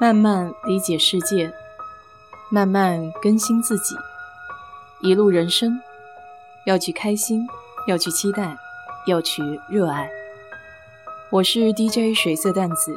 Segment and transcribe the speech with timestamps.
[0.00, 1.52] 慢慢理解世界，
[2.50, 3.94] 慢慢更新自己。
[5.02, 5.78] 一路人生，
[6.64, 7.46] 要去开心，
[7.86, 8.56] 要去期待，
[9.06, 10.10] 要去热爱。
[11.30, 12.96] 我是 DJ 水色淡子，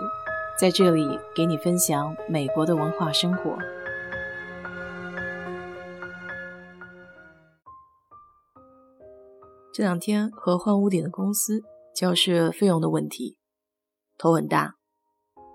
[0.58, 3.58] 在这里给你分享美国的文化生活。
[9.74, 11.64] 这两天和换屋顶的公司
[11.94, 13.38] 交涉费用的问题，
[14.18, 14.76] 头很大。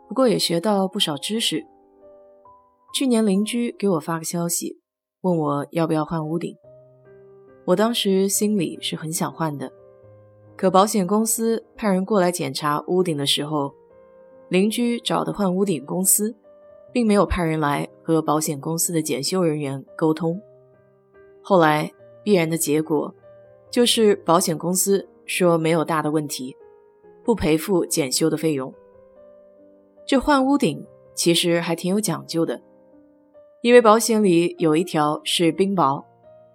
[0.09, 1.65] 不过也学到不少知识。
[2.95, 4.81] 去年邻居给我发个消息，
[5.21, 6.57] 问我要不要换屋顶。
[7.67, 9.71] 我当时心里是很想换的，
[10.57, 13.75] 可保险公司派人过来检查屋顶的时候，
[14.49, 16.35] 邻居找的换屋顶公司，
[16.91, 20.41] 并没有派人来和保险公司的检修人员沟通。
[21.43, 21.93] 后来
[22.25, 23.15] 必然的结果，
[23.71, 26.57] 就是保险公司说没有大的问题，
[27.23, 28.73] 不赔付检修的费用。
[30.09, 30.83] 这换屋顶
[31.15, 32.63] 其实还挺有讲究的，
[33.61, 36.03] 因为保险里有一条是冰雹、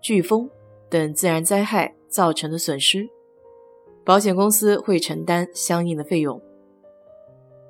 [0.01, 0.49] 飓风
[0.89, 3.07] 等自然灾害造成的损失，
[4.03, 6.41] 保险公司会承担相应的费用。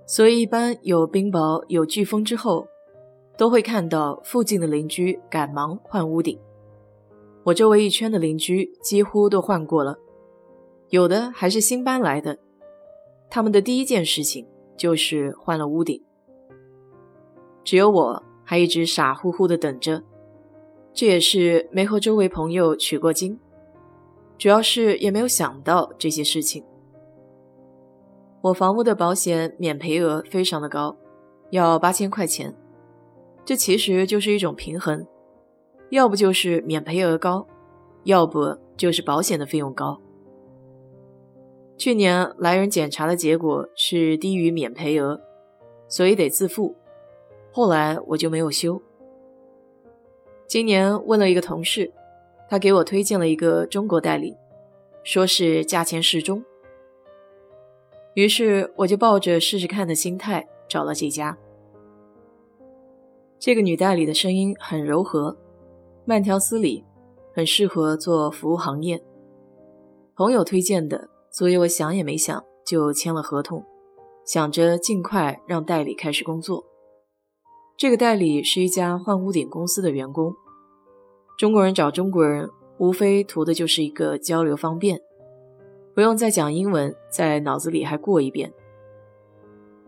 [0.05, 2.65] 所以一般有冰雹、有飓风之后，
[3.37, 6.39] 都会看到附近的邻居赶忙换屋顶。
[7.43, 9.97] 我周围一圈的邻居几乎都换过了，
[10.91, 12.39] 有的还是新搬来的，
[13.29, 14.47] 他们的第一件事情。
[14.75, 16.01] 就是换了屋顶，
[17.63, 20.03] 只有我还一直傻乎乎的等着。
[20.93, 23.39] 这也是没和周围朋友取过经，
[24.37, 26.63] 主要是也没有想到这些事情。
[28.41, 30.95] 我房屋的保险免赔额非常的高，
[31.49, 32.53] 要八千块钱。
[33.43, 35.05] 这其实就是一种平衡，
[35.89, 37.47] 要不就是免赔额高，
[38.03, 39.99] 要不就是保险的费用高。
[41.75, 45.19] 去年来人检查的结果是低于免赔额，
[45.87, 46.75] 所以得自付。
[47.51, 48.81] 后来我就没有修。
[50.47, 51.91] 今年问了一个同事，
[52.47, 54.35] 他给我推荐了一个中国代理，
[55.03, 56.43] 说是价钱适中。
[58.13, 61.37] 于是我就抱着试试看的心态找了几家。
[63.39, 65.35] 这个女代理的声音很柔和，
[66.05, 66.83] 慢条斯理，
[67.33, 69.03] 很适合做服务行业。
[70.15, 71.09] 朋友推荐的。
[71.33, 73.65] 所以我想也没想就签了合同，
[74.23, 76.63] 想着尽快让代理开始工作。
[77.75, 80.31] 这个代理是一家换屋顶公司的员工，
[81.39, 85.01] 中国人找中国人，无非图的就是一个交流方便，
[85.95, 88.53] 不用再讲英文，在脑子里还过一遍。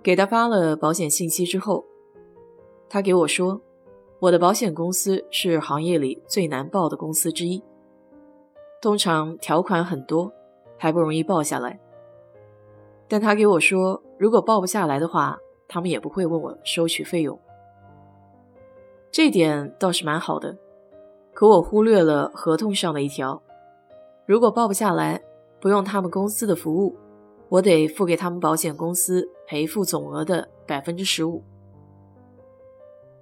[0.01, 1.85] 给他发了保险信息之后，
[2.89, 3.62] 他给我说，
[4.19, 7.62] 我的保险公司是行业里最难报的公司之一，
[8.81, 10.33] 通常条款很多。
[10.78, 11.80] 还不容易报下来，
[13.08, 15.38] 但他给我说，如果报不下来的话，
[15.68, 17.40] 他们也不会问我收取费用。
[19.12, 20.58] 这点倒是蛮好的，
[21.34, 23.41] 可我忽略了合同上的一条：
[24.25, 25.22] 如果报不下来，
[25.62, 26.97] 不用他们公司的服务，
[27.50, 31.42] 我得付给他们保险公司赔付总额的百分之十五。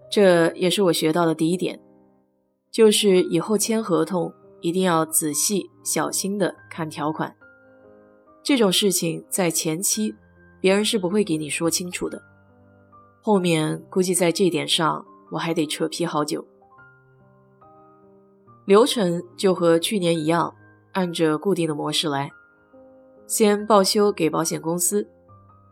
[0.10, 1.80] 这也是我学到的第一点，
[2.72, 7.36] 就是以后签合同一定要仔细小心的看条款。
[8.44, 10.14] 这种事情在前期，
[10.60, 12.22] 别人是不会给你说清楚的。
[13.22, 16.46] 后面估计在这点上，我还得扯皮好久。
[18.66, 20.54] 流程就和去年一样，
[20.92, 22.32] 按着固定的模式来，
[23.26, 25.08] 先报修给保险公司，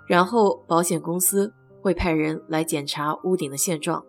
[0.07, 4.05] 然后保险公司会派人来检查屋顶的现状。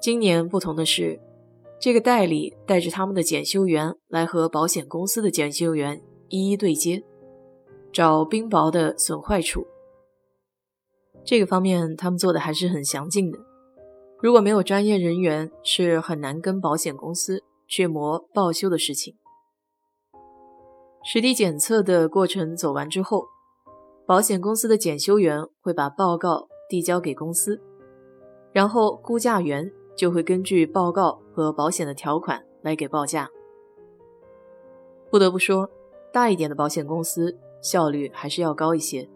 [0.00, 1.20] 今年不同的是，
[1.78, 6.02] 这个代理带着他们的检修员来和保险公司的检修员。
[6.32, 7.04] 一一对接，
[7.92, 9.66] 找冰雹的损坏处。
[11.22, 13.38] 这个方面他们做的还是很详尽的。
[14.18, 19.14] 如果没有专业人员，是很难跟保险公司去磨报修的事情。
[21.04, 23.26] 实地检测的过程走完之后，
[24.06, 27.60] 保险公司的检修员会把报告递交给公司，
[28.52, 33.28] 然后估价员就会根据报告和保险的条款来给报价。
[35.10, 35.68] 不得不说。
[36.12, 39.08] 大一点的保险公司效率还是要高一些。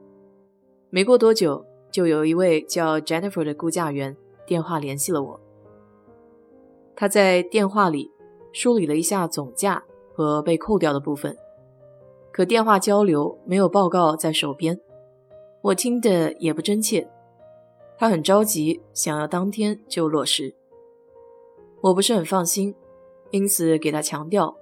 [0.88, 4.16] 没过多久，就有一位叫 Jennifer 的估价员
[4.46, 5.40] 电话联系了我。
[6.94, 8.10] 他在电话里
[8.52, 9.84] 梳理了一下总价
[10.14, 11.36] 和被扣掉的部分，
[12.32, 14.80] 可电话交流没有报告在手边，
[15.60, 17.06] 我听得也不真切。
[17.98, 20.54] 他很着急，想要当天就落实。
[21.82, 22.74] 我不是很放心，
[23.30, 24.56] 因此给他强调。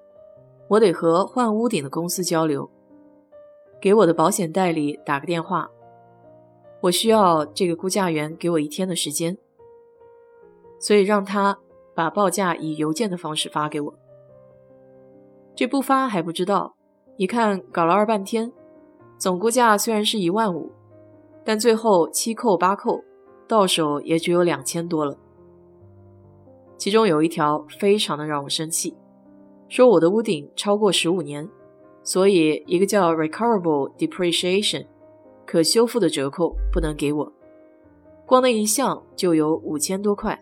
[0.69, 2.71] 我得和换屋顶的公司交流，
[3.81, 5.71] 给我的保险代理打个电话。
[6.81, 9.39] 我需要这个估价员给我一天的时间，
[10.79, 11.59] 所以让他
[11.95, 13.95] 把报价以邮件的方式发给我。
[15.55, 16.75] 这不发还不知道，
[17.17, 18.53] 一看搞了二半天，
[19.17, 20.73] 总估价虽然是一万五，
[21.45, 23.03] 但最后七扣八扣，
[23.47, 25.17] 到手也只有两千多了。
[26.77, 28.95] 其中有一条非常的让我生气，
[29.75, 31.51] 说我的屋顶超过十五年，
[32.05, 34.87] 所以一个叫 recoverable depreciation。
[35.45, 37.33] 可修复的折扣不能给我，
[38.25, 40.41] 光那一项就有五千多块。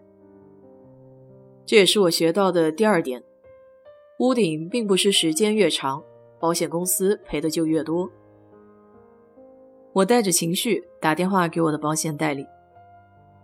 [1.65, 3.25] 这也是我学到的第二点：
[4.19, 6.05] 屋顶并不是时间越长，
[6.39, 8.11] 保险公司赔的就越多。
[9.95, 12.47] 我带着情绪打电话给我的保险代理，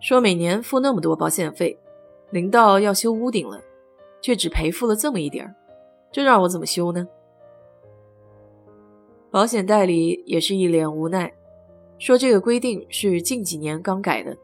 [0.01, 1.79] 说每年付那么多保险费，
[2.29, 3.59] 临到要修屋顶了，
[4.21, 5.55] 却只赔付了这么一点儿，
[6.11, 7.07] 这让我怎么修呢？
[9.31, 11.33] 保险代理也是一脸无奈。
[11.99, 14.37] 说这个规定是近几年刚改的，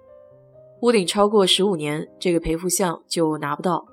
[0.81, 3.87] 屋顶超过十五年，这个赔付项就拿不到。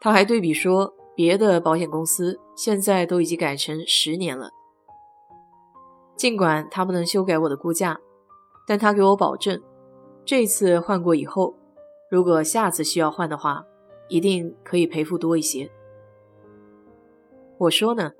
[0.00, 4.50] 他还对比说，别的保险公司现在都已经改成十年了。
[6.16, 8.00] 尽管他不能修改我的估价，
[8.66, 9.60] 但他给我保证，
[10.24, 11.54] 这次换过以后，
[12.08, 13.64] 如果下次需要换的话，
[14.08, 15.68] 一定可以赔付多一些。
[17.58, 18.12] 我说呢，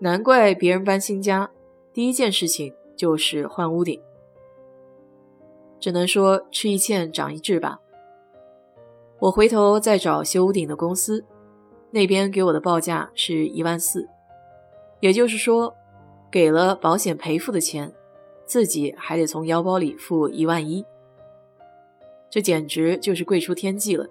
[0.00, 1.50] 难怪别人搬新家，
[1.92, 2.74] 第一件事情。
[2.98, 4.02] 就是换屋顶，
[5.78, 7.78] 只能说吃一堑长一智吧。
[9.20, 11.24] 我回头再找修屋顶的公司，
[11.92, 14.08] 那边给我的报价是一万四，
[14.98, 15.72] 也就是说，
[16.28, 17.94] 给了保险赔付的钱，
[18.44, 20.84] 自己还得从腰包里付一万一，
[22.28, 24.08] 这简直就是贵出天际了。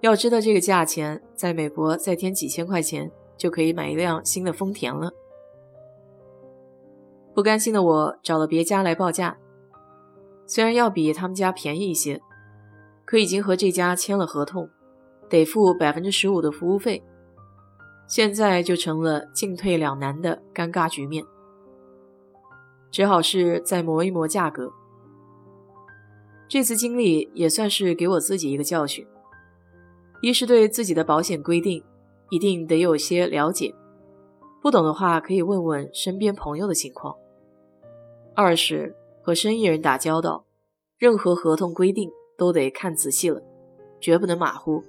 [0.00, 5.12] 要知道这个价钱，在美国再添几千块钱就可以买一辆新的丰田了。
[7.34, 9.38] 不甘心的我找了别家来报价，
[10.46, 12.20] 虽然要比他们家便宜一些，
[13.04, 14.68] 可已经和这家签了合同，
[15.28, 17.02] 得付百分之十五的服务费，
[18.06, 21.24] 现在就成了进退两难的尴尬局面，
[22.90, 24.72] 只好是再磨一磨价格。
[26.48, 29.06] 这次经历也算是给我自己一个教训：
[30.20, 31.82] 一是对自己的保险规定
[32.30, 33.74] 一定得有些了解，
[34.60, 37.16] 不懂的话可以问问身边朋友的情况。
[38.34, 40.44] 二是和生意人打交道，
[40.98, 43.42] 任何合同规定都得看仔细了，
[44.00, 44.82] 绝不能马虎，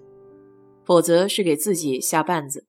[0.86, 2.66] 否则是给自己下绊子。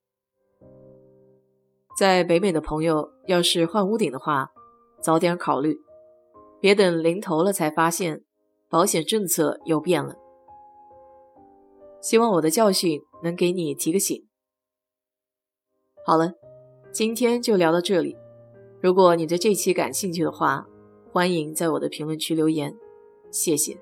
[1.97, 4.51] 在北美的朋友要是换屋顶的话，
[5.01, 5.77] 早点考虑，
[6.59, 8.23] 别等临头了才发现
[8.69, 10.15] 保险政策又变了。
[12.01, 14.27] 希望我的教训能给你提个醒。
[16.05, 16.33] 好了，
[16.91, 18.17] 今天就聊到这里。
[18.81, 20.65] 如果你对这期感兴趣的话，
[21.11, 22.75] 欢迎在我的评论区留言，
[23.31, 23.77] 谢谢。